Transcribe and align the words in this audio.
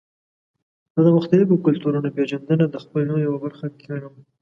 زه 0.93 0.99
د 1.05 1.09
مختلفو 1.17 1.61
کلتورونو 1.65 2.13
پیژندنه 2.15 2.65
د 2.69 2.75
خپل 2.83 3.01
ژوند 3.07 3.23
یوه 3.25 3.37
برخه 3.45 3.65
ګڼم. 3.83 4.15